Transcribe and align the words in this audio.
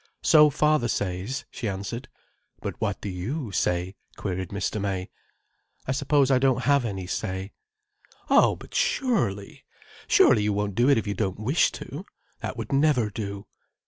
"So 0.23 0.49
father 0.49 0.87
says," 0.87 1.45
she 1.51 1.69
answered. 1.69 2.07
"But 2.59 2.73
what 2.81 2.99
do 3.01 3.07
you 3.07 3.51
say?" 3.51 3.93
queried 4.17 4.49
Mr. 4.49 4.81
May. 4.81 5.11
"I 5.85 5.91
suppose 5.91 6.31
I 6.31 6.39
don't 6.39 6.63
have 6.63 6.85
any 6.85 7.05
say." 7.05 7.51
"Oh 8.27 8.55
but 8.55 8.73
surely. 8.73 9.63
Surely 10.07 10.41
you 10.41 10.53
won't 10.53 10.73
do 10.73 10.89
it 10.89 10.97
if 10.97 11.05
you 11.05 11.13
don't 11.13 11.39
wish 11.39 11.71
to. 11.73 12.03
That 12.39 12.57
would 12.57 12.71
never 12.73 13.11
do. 13.11 13.45